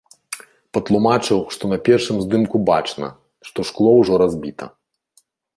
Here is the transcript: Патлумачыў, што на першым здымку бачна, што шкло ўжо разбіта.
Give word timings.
Патлумачыў, 0.77 1.39
што 1.57 1.63
на 1.75 1.79
першым 1.91 2.17
здымку 2.25 2.57
бачна, 2.71 3.13
што 3.51 3.59
шкло 3.71 3.91
ўжо 4.01 4.13
разбіта. 4.27 4.65